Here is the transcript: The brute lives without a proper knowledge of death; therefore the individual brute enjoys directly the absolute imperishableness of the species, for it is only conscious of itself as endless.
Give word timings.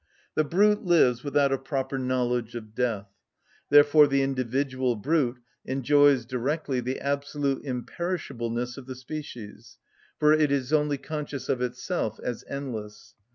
The 0.33 0.43
brute 0.43 0.83
lives 0.83 1.23
without 1.23 1.51
a 1.53 1.59
proper 1.59 1.99
knowledge 1.99 2.55
of 2.55 2.73
death; 2.73 3.07
therefore 3.69 4.07
the 4.07 4.23
individual 4.23 4.95
brute 4.95 5.37
enjoys 5.63 6.25
directly 6.25 6.79
the 6.79 6.99
absolute 6.99 7.63
imperishableness 7.63 8.79
of 8.79 8.87
the 8.87 8.95
species, 8.95 9.77
for 10.17 10.33
it 10.33 10.51
is 10.51 10.73
only 10.73 10.97
conscious 10.97 11.49
of 11.49 11.61
itself 11.61 12.19
as 12.23 12.43
endless. 12.49 13.13